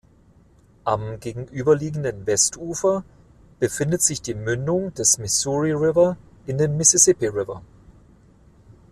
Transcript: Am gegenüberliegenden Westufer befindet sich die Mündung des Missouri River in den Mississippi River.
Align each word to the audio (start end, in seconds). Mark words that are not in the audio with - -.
Am 0.83 1.19
gegenüberliegenden 1.19 2.25
Westufer 2.25 3.03
befindet 3.59 4.01
sich 4.01 4.19
die 4.19 4.33
Mündung 4.33 4.91
des 4.95 5.19
Missouri 5.19 5.73
River 5.73 6.17
in 6.47 6.57
den 6.57 6.75
Mississippi 6.75 7.27
River. 7.27 7.61